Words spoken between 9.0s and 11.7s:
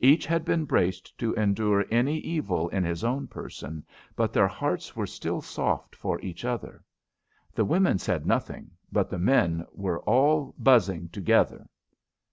the men were all buzzing together.